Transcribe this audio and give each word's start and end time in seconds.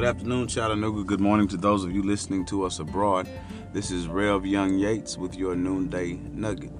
Good 0.00 0.08
afternoon, 0.08 0.48
Chattanooga. 0.48 1.04
Good 1.04 1.20
morning 1.20 1.46
to 1.48 1.58
those 1.58 1.84
of 1.84 1.94
you 1.94 2.02
listening 2.02 2.46
to 2.46 2.64
us 2.64 2.78
abroad. 2.78 3.28
This 3.74 3.90
is 3.90 4.08
Rev 4.08 4.46
Young 4.46 4.78
Yates 4.78 5.18
with 5.18 5.36
your 5.36 5.54
noonday 5.54 6.14
nugget. 6.32 6.72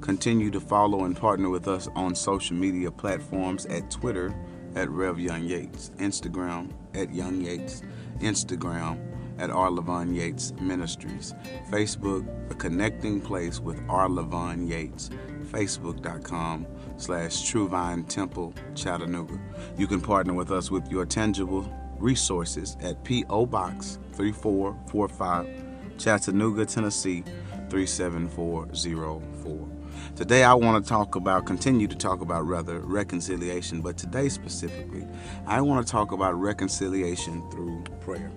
Continue 0.00 0.52
to 0.52 0.60
follow 0.60 1.04
and 1.04 1.16
partner 1.16 1.50
with 1.50 1.66
us 1.66 1.88
on 1.96 2.14
social 2.14 2.54
media 2.54 2.92
platforms 2.92 3.66
at 3.66 3.90
Twitter 3.90 4.32
at 4.76 4.88
Rev 4.88 5.18
Young 5.18 5.42
Yates, 5.42 5.90
Instagram 5.96 6.72
at 6.94 7.12
Young 7.12 7.40
Yates, 7.40 7.82
Instagram 8.20 9.00
at 9.40 9.50
R. 9.50 9.70
Levon 9.70 10.14
Yates 10.14 10.52
Ministries, 10.60 11.34
Facebook, 11.72 12.24
a 12.52 12.54
connecting 12.54 13.20
place 13.20 13.58
with 13.58 13.82
R. 13.88 14.06
Levon 14.06 14.68
Yates, 14.68 15.10
facebook.com 15.46 16.68
slash 16.98 17.50
Truevine 17.50 18.06
Temple 18.06 18.54
Chattanooga. 18.76 19.40
You 19.76 19.88
can 19.88 20.00
partner 20.00 20.34
with 20.34 20.52
us 20.52 20.70
with 20.70 20.88
your 20.88 21.04
tangible 21.04 21.68
resources 22.00 22.76
at 22.80 23.02
P.O. 23.04 23.46
Box 23.46 23.98
3445, 24.12 25.98
Chattanooga, 25.98 26.66
Tennessee 26.66 27.22
37404. 27.68 29.68
Today 30.16 30.44
I 30.44 30.54
want 30.54 30.82
to 30.82 30.88
talk 30.88 31.14
about, 31.14 31.46
continue 31.46 31.86
to 31.86 31.96
talk 31.96 32.20
about 32.20 32.46
rather, 32.46 32.80
reconciliation, 32.80 33.80
but 33.80 33.96
today 33.96 34.28
specifically, 34.28 35.06
I 35.46 35.60
want 35.60 35.86
to 35.86 35.90
talk 35.90 36.12
about 36.12 36.34
reconciliation 36.34 37.48
through 37.50 37.84
prayer. 38.00 38.30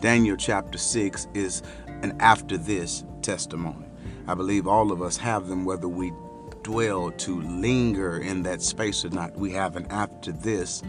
Daniel 0.00 0.36
chapter 0.36 0.78
6 0.78 1.28
is 1.34 1.62
an 2.02 2.16
after 2.20 2.58
this 2.58 3.04
testimony. 3.22 3.86
I 4.26 4.34
believe 4.34 4.66
all 4.66 4.92
of 4.92 5.02
us 5.02 5.16
have 5.16 5.48
them, 5.48 5.64
whether 5.64 5.88
we 5.88 6.12
dwell 6.62 7.12
to 7.12 7.40
linger 7.42 8.18
in 8.18 8.42
that 8.42 8.60
space 8.60 9.04
or 9.04 9.10
not. 9.10 9.36
We 9.36 9.52
have 9.52 9.76
an 9.76 9.86
after 9.90 10.32
this 10.32 10.82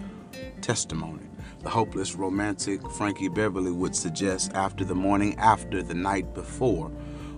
testimony. 0.62 1.24
The 1.64 1.70
hopeless 1.70 2.16
romantic 2.16 2.82
Frankie 2.92 3.30
Beverly 3.30 3.72
would 3.72 3.96
suggest 3.96 4.54
after 4.54 4.86
the 4.86 4.96
morning 4.96 5.38
after 5.38 5.82
the 5.82 5.94
night 5.94 6.34
before, 6.34 6.92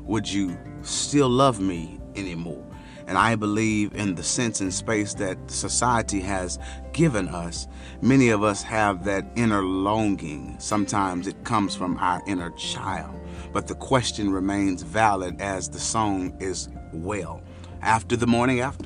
would 0.03 0.31
you 0.31 0.57
still 0.81 1.29
love 1.29 1.59
me 1.59 1.99
anymore? 2.15 2.65
And 3.07 3.17
I 3.17 3.35
believe 3.35 3.95
in 3.95 4.13
the 4.13 4.23
sense 4.23 4.61
and 4.61 4.71
space 4.71 5.15
that 5.15 5.37
society 5.49 6.19
has 6.19 6.59
given 6.93 7.27
us. 7.27 7.67
Many 8.01 8.29
of 8.29 8.43
us 8.43 8.61
have 8.61 9.03
that 9.05 9.25
inner 9.35 9.63
longing. 9.63 10.55
Sometimes 10.59 11.25
it 11.25 11.43
comes 11.43 11.75
from 11.75 11.97
our 11.97 12.21
inner 12.27 12.52
child. 12.52 13.19
But 13.52 13.65
the 13.65 13.73
question 13.73 14.31
remains 14.31 14.83
valid 14.83 15.41
as 15.41 15.69
the 15.69 15.79
song 15.79 16.37
is 16.39 16.69
well. 16.93 17.41
After 17.81 18.15
the 18.15 18.27
morning 18.27 18.59
after, 18.59 18.85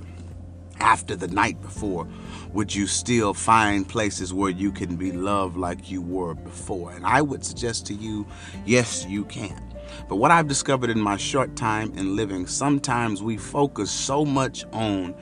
after 0.79 1.15
the 1.15 1.27
night 1.27 1.61
before, 1.61 2.07
would 2.53 2.73
you 2.73 2.87
still 2.87 3.33
find 3.33 3.87
places 3.87 4.33
where 4.33 4.49
you 4.49 4.71
can 4.71 4.95
be 4.95 5.11
loved 5.11 5.57
like 5.57 5.89
you 5.89 6.01
were 6.01 6.33
before? 6.35 6.91
And 6.91 7.05
I 7.05 7.21
would 7.21 7.43
suggest 7.43 7.85
to 7.87 7.93
you, 7.93 8.25
yes, 8.65 9.05
you 9.05 9.25
can. 9.25 9.61
But 10.07 10.17
what 10.17 10.31
I've 10.31 10.47
discovered 10.47 10.89
in 10.89 10.99
my 10.99 11.17
short 11.17 11.55
time 11.55 11.93
in 11.97 12.15
living, 12.15 12.47
sometimes 12.47 13.21
we 13.21 13.37
focus 13.37 13.91
so 13.91 14.25
much 14.25 14.65
on 14.73 15.15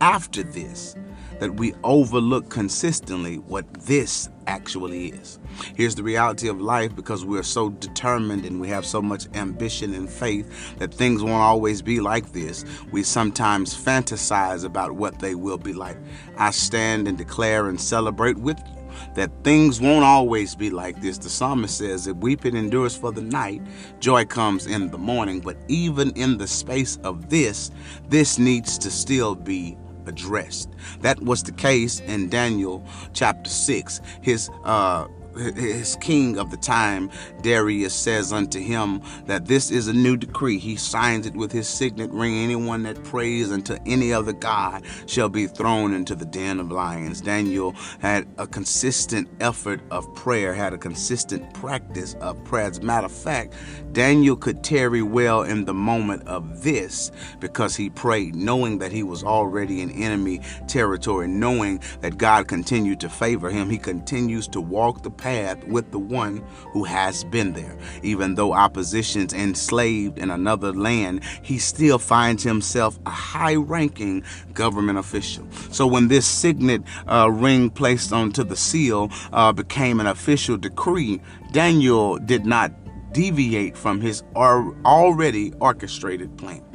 after 0.00 0.42
this 0.42 0.96
that 1.38 1.54
we 1.54 1.74
overlook 1.84 2.48
consistently 2.48 3.36
what 3.38 3.72
this 3.74 4.28
actually 4.46 5.08
is. 5.08 5.38
Here's 5.74 5.94
the 5.94 6.02
reality 6.02 6.48
of 6.48 6.60
life 6.60 6.94
because 6.94 7.24
we're 7.24 7.42
so 7.42 7.70
determined 7.70 8.44
and 8.44 8.60
we 8.60 8.68
have 8.68 8.86
so 8.86 9.02
much 9.02 9.26
ambition 9.34 9.94
and 9.94 10.08
faith 10.08 10.76
that 10.78 10.92
things 10.92 11.22
won't 11.22 11.34
always 11.34 11.82
be 11.82 12.00
like 12.00 12.32
this. 12.32 12.64
We 12.90 13.02
sometimes 13.02 13.74
fantasize 13.74 14.64
about 14.64 14.92
what 14.92 15.18
they 15.18 15.34
will 15.34 15.58
be 15.58 15.72
like. 15.72 15.98
I 16.36 16.50
stand 16.50 17.08
and 17.08 17.18
declare 17.18 17.68
and 17.68 17.80
celebrate 17.80 18.38
with 18.38 18.58
you 18.58 18.76
that 19.14 19.30
things 19.44 19.80
won't 19.80 20.04
always 20.04 20.54
be 20.54 20.70
like 20.70 21.00
this. 21.00 21.18
The 21.18 21.28
psalmist 21.28 21.78
says 21.78 22.04
that 22.04 22.16
weeping 22.16 22.56
endures 22.56 22.96
for 22.96 23.12
the 23.12 23.22
night, 23.22 23.62
joy 24.00 24.24
comes 24.24 24.66
in 24.66 24.90
the 24.90 24.98
morning. 24.98 25.40
But 25.40 25.56
even 25.68 26.10
in 26.12 26.38
the 26.38 26.46
space 26.46 26.98
of 27.04 27.28
this, 27.28 27.70
this 28.08 28.38
needs 28.38 28.78
to 28.78 28.90
still 28.90 29.34
be 29.34 29.76
addressed. 30.06 30.70
That 31.00 31.20
was 31.22 31.42
the 31.42 31.52
case 31.52 32.00
in 32.00 32.28
Daniel 32.28 32.84
chapter 33.12 33.50
6. 33.50 34.00
His 34.20 34.50
uh, 34.64 35.08
his 35.36 35.96
king 36.00 36.38
of 36.38 36.50
the 36.50 36.56
time, 36.56 37.10
Darius, 37.42 37.94
says 37.94 38.32
unto 38.32 38.58
him 38.58 39.02
that 39.26 39.46
this 39.46 39.70
is 39.70 39.88
a 39.88 39.92
new 39.92 40.16
decree. 40.16 40.58
He 40.58 40.76
signs 40.76 41.26
it 41.26 41.34
with 41.34 41.52
his 41.52 41.68
signet 41.68 42.10
ring. 42.10 42.36
Anyone 42.36 42.82
that 42.84 43.02
prays 43.04 43.52
unto 43.52 43.76
any 43.86 44.12
other 44.12 44.32
God 44.32 44.84
shall 45.06 45.28
be 45.28 45.46
thrown 45.46 45.92
into 45.92 46.14
the 46.14 46.24
den 46.24 46.58
of 46.58 46.72
lions. 46.72 47.20
Daniel 47.20 47.72
had 48.00 48.26
a 48.38 48.46
consistent 48.46 49.28
effort 49.40 49.80
of 49.90 50.12
prayer, 50.14 50.54
had 50.54 50.72
a 50.72 50.78
consistent 50.78 51.52
practice 51.54 52.14
of 52.14 52.42
prayer. 52.44 52.66
As 52.66 52.78
a 52.78 52.82
matter 52.82 53.06
of 53.06 53.12
fact, 53.12 53.54
Daniel 53.92 54.36
could 54.36 54.64
tarry 54.64 55.02
well 55.02 55.42
in 55.42 55.64
the 55.64 55.74
moment 55.74 56.26
of 56.26 56.62
this 56.62 57.12
because 57.40 57.76
he 57.76 57.90
prayed, 57.90 58.34
knowing 58.34 58.78
that 58.78 58.92
he 58.92 59.02
was 59.02 59.22
already 59.22 59.82
in 59.82 59.90
enemy 59.90 60.40
territory, 60.66 61.28
knowing 61.28 61.80
that 62.00 62.18
God 62.18 62.48
continued 62.48 63.00
to 63.00 63.08
favor 63.08 63.50
him. 63.50 63.70
He 63.70 63.78
continues 63.78 64.48
to 64.48 64.60
walk 64.60 65.02
the 65.02 65.10
path 65.10 65.25
path 65.26 65.66
with 65.66 65.90
the 65.90 65.98
one 65.98 66.36
who 66.70 66.84
has 66.84 67.24
been 67.24 67.52
there. 67.52 67.76
Even 68.04 68.36
though 68.36 68.52
opposition's 68.52 69.34
enslaved 69.34 70.18
in 70.18 70.30
another 70.30 70.72
land, 70.72 71.24
he 71.42 71.58
still 71.58 71.98
finds 71.98 72.44
himself 72.44 72.96
a 73.06 73.10
high 73.10 73.56
ranking 73.56 74.22
government 74.52 75.00
official. 75.00 75.44
So 75.72 75.84
when 75.84 76.06
this 76.06 76.24
signet 76.24 76.82
uh, 77.08 77.28
ring 77.28 77.70
placed 77.70 78.12
onto 78.12 78.44
the 78.44 78.54
seal 78.54 79.10
uh, 79.32 79.52
became 79.52 79.98
an 79.98 80.06
official 80.06 80.56
decree, 80.56 81.20
Daniel 81.50 82.18
did 82.18 82.46
not 82.46 82.70
deviate 83.12 83.76
from 83.76 84.00
his 84.00 84.22
already 84.36 85.52
orchestrated 85.58 86.36
plan 86.36 86.65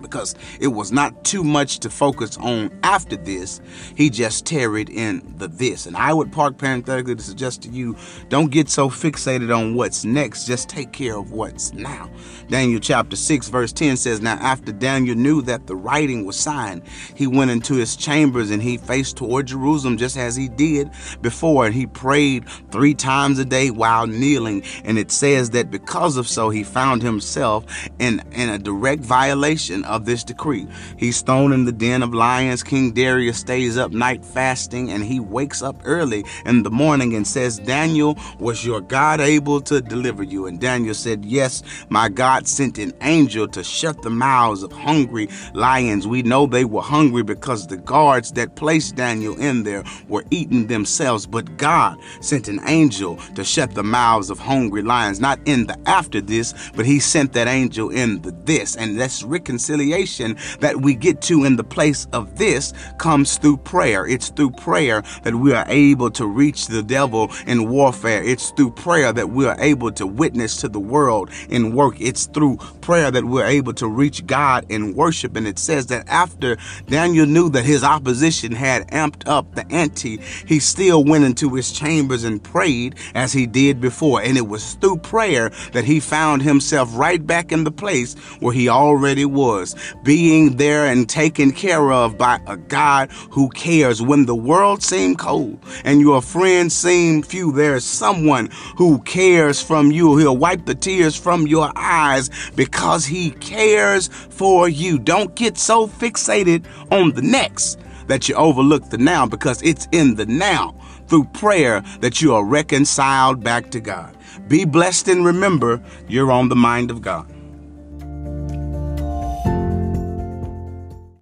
because 0.00 0.34
it 0.60 0.68
was 0.68 0.92
not 0.92 1.24
too 1.24 1.44
much 1.44 1.80
to 1.80 1.90
focus 1.90 2.36
on 2.38 2.70
after 2.82 3.16
this. 3.16 3.60
He 3.96 4.10
just 4.10 4.46
tarried 4.46 4.88
in 4.88 5.34
the 5.36 5.48
this. 5.48 5.86
And 5.86 5.96
I 5.96 6.14
would 6.14 6.32
park 6.32 6.56
parenthetically 6.56 7.16
to 7.16 7.22
suggest 7.22 7.62
to 7.62 7.68
you 7.68 7.96
don't 8.28 8.50
get 8.50 8.68
so 8.68 8.88
fixated 8.88 9.54
on 9.54 9.74
what's 9.74 10.04
next, 10.04 10.46
just 10.46 10.68
take 10.68 10.92
care 10.92 11.16
of 11.16 11.32
what's 11.32 11.72
now. 11.72 12.10
Daniel 12.48 12.80
chapter 12.80 13.16
6, 13.16 13.48
verse 13.48 13.72
10 13.72 13.96
says, 13.96 14.20
Now 14.20 14.34
after 14.34 14.72
Daniel 14.72 15.16
knew 15.16 15.42
that 15.42 15.66
the 15.66 15.76
writing 15.76 16.24
was 16.24 16.36
signed, 16.36 16.82
he 17.14 17.26
went 17.26 17.50
into 17.50 17.74
his 17.74 17.96
chambers 17.96 18.50
and 18.50 18.62
he 18.62 18.76
faced 18.78 19.16
toward 19.16 19.46
Jerusalem 19.46 19.96
just 19.98 20.16
as 20.16 20.36
he 20.36 20.48
did 20.48 20.90
before. 21.20 21.66
And 21.66 21.74
he 21.74 21.86
prayed 21.86 22.48
three 22.70 22.94
times 22.94 23.38
a 23.38 23.44
day 23.44 23.70
while 23.70 24.06
kneeling. 24.06 24.62
And 24.84 24.98
it 24.98 25.10
says 25.10 25.50
that 25.50 25.70
because 25.70 26.16
of 26.16 26.28
so, 26.28 26.50
he 26.50 26.62
found 26.62 27.02
himself 27.02 27.64
in, 27.98 28.22
in 28.32 28.48
a 28.48 28.58
direct 28.58 29.02
violation 29.02 29.84
of 29.88 30.04
this 30.04 30.22
decree. 30.22 30.68
He's 30.96 31.20
thrown 31.22 31.52
in 31.52 31.64
the 31.64 31.72
den 31.72 32.02
of 32.02 32.14
lions. 32.14 32.62
King 32.62 32.92
Darius 32.92 33.38
stays 33.38 33.76
up 33.76 33.90
night 33.90 34.24
fasting 34.24 34.90
and 34.90 35.04
he 35.04 35.18
wakes 35.18 35.62
up 35.62 35.80
early 35.84 36.24
in 36.44 36.62
the 36.62 36.70
morning 36.70 37.14
and 37.14 37.26
says, 37.26 37.58
Daniel, 37.58 38.16
was 38.38 38.64
your 38.64 38.80
God 38.80 39.20
able 39.20 39.60
to 39.62 39.80
deliver 39.80 40.22
you? 40.22 40.46
And 40.46 40.60
Daniel 40.60 40.94
said, 40.94 41.24
Yes, 41.24 41.62
my 41.88 42.08
God 42.08 42.46
sent 42.46 42.78
an 42.78 42.92
angel 43.00 43.48
to 43.48 43.64
shut 43.64 44.02
the 44.02 44.10
mouths 44.10 44.62
of 44.62 44.72
hungry 44.72 45.28
lions. 45.54 46.06
We 46.06 46.22
know 46.22 46.46
they 46.46 46.64
were 46.64 46.82
hungry 46.82 47.22
because 47.22 47.66
the 47.66 47.76
guards 47.76 48.32
that 48.32 48.54
placed 48.54 48.96
Daniel 48.96 49.38
in 49.40 49.62
there 49.62 49.84
were 50.08 50.24
eating 50.30 50.66
themselves, 50.66 51.26
but 51.26 51.56
God 51.56 51.98
sent 52.20 52.48
an 52.48 52.60
angel 52.66 53.16
to 53.34 53.44
shut 53.44 53.74
the 53.74 53.82
mouths 53.82 54.30
of 54.30 54.38
hungry 54.38 54.82
lions, 54.82 55.20
not 55.20 55.38
in 55.46 55.66
the 55.66 55.78
after 55.86 56.20
this, 56.20 56.54
but 56.76 56.86
he 56.86 57.00
sent 57.00 57.32
that 57.32 57.48
angel 57.48 57.90
in 57.90 58.20
the 58.22 58.32
this. 58.44 58.76
And 58.76 58.98
that's 58.98 59.22
reconciliation 59.22 59.77
reconciliation 59.78 60.36
that 60.60 60.80
we 60.80 60.94
get 60.94 61.20
to 61.22 61.44
in 61.44 61.56
the 61.56 61.64
place 61.64 62.06
of 62.12 62.38
this 62.38 62.72
comes 62.98 63.38
through 63.38 63.58
prayer. 63.58 64.06
It's 64.06 64.30
through 64.30 64.50
prayer 64.50 65.02
that 65.22 65.34
we 65.34 65.52
are 65.52 65.64
able 65.68 66.10
to 66.12 66.26
reach 66.26 66.66
the 66.66 66.82
devil 66.82 67.30
in 67.46 67.68
warfare. 67.68 68.22
It's 68.22 68.50
through 68.50 68.72
prayer 68.72 69.12
that 69.12 69.30
we 69.30 69.46
are 69.46 69.56
able 69.60 69.92
to 69.92 70.06
witness 70.06 70.56
to 70.58 70.68
the 70.68 70.80
world 70.80 71.30
in 71.48 71.74
work. 71.74 72.00
It's 72.00 72.26
through 72.26 72.58
prayer 72.80 73.10
that 73.10 73.24
we're 73.24 73.46
able 73.46 73.72
to 73.74 73.88
reach 73.88 74.26
God 74.26 74.66
in 74.68 74.94
worship. 74.94 75.36
And 75.36 75.46
it 75.46 75.58
says 75.58 75.86
that 75.86 76.08
after 76.08 76.56
Daniel 76.86 77.26
knew 77.26 77.48
that 77.50 77.64
his 77.64 77.84
opposition 77.84 78.52
had 78.52 78.88
amped 78.88 79.28
up 79.28 79.54
the 79.54 79.66
ante, 79.72 80.18
he 80.46 80.58
still 80.58 81.04
went 81.04 81.24
into 81.24 81.54
his 81.54 81.72
chambers 81.72 82.24
and 82.24 82.42
prayed 82.42 82.96
as 83.14 83.32
he 83.32 83.46
did 83.46 83.80
before. 83.80 84.22
And 84.22 84.36
it 84.36 84.48
was 84.48 84.74
through 84.74 84.98
prayer 84.98 85.50
that 85.72 85.84
he 85.84 86.00
found 86.00 86.42
himself 86.42 86.96
right 86.96 87.24
back 87.24 87.52
in 87.52 87.64
the 87.64 87.70
place 87.70 88.14
where 88.40 88.52
he 88.52 88.68
already 88.68 89.24
was 89.24 89.67
being 90.02 90.56
there 90.56 90.86
and 90.86 91.08
taken 91.08 91.52
care 91.52 91.92
of 91.92 92.18
by 92.18 92.40
a 92.46 92.56
God 92.56 93.10
who 93.30 93.48
cares. 93.50 94.02
When 94.02 94.26
the 94.26 94.34
world 94.34 94.82
seems 94.82 95.16
cold 95.16 95.58
and 95.84 96.00
your 96.00 96.22
friends 96.22 96.74
seem 96.74 97.22
few, 97.22 97.52
there's 97.52 97.84
someone 97.84 98.50
who 98.76 99.00
cares 99.00 99.60
from 99.60 99.90
you. 99.90 100.16
He'll 100.16 100.36
wipe 100.36 100.64
the 100.66 100.74
tears 100.74 101.16
from 101.16 101.46
your 101.46 101.70
eyes 101.76 102.30
because 102.56 103.04
he 103.06 103.30
cares 103.32 104.08
for 104.08 104.68
you. 104.68 104.98
Don't 104.98 105.34
get 105.34 105.58
so 105.58 105.86
fixated 105.86 106.64
on 106.90 107.12
the 107.12 107.22
next 107.22 107.78
that 108.06 108.28
you 108.28 108.34
overlook 108.34 108.88
the 108.90 108.98
now 108.98 109.26
because 109.26 109.62
it's 109.62 109.86
in 109.92 110.14
the 110.14 110.26
now 110.26 110.74
through 111.06 111.24
prayer 111.24 111.80
that 112.00 112.20
you 112.20 112.34
are 112.34 112.44
reconciled 112.44 113.42
back 113.42 113.70
to 113.70 113.80
God. 113.80 114.16
Be 114.48 114.64
blessed 114.64 115.08
and 115.08 115.24
remember 115.24 115.82
you're 116.08 116.32
on 116.32 116.48
the 116.48 116.56
mind 116.56 116.90
of 116.90 117.02
God. 117.02 117.30